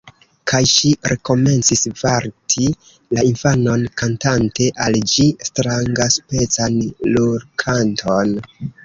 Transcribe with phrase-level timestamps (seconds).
[0.51, 2.65] Kaj ŝi rekomencis varti
[3.17, 6.81] la infanon, kantante al ĝi strangaspecan
[7.13, 8.35] lulkanton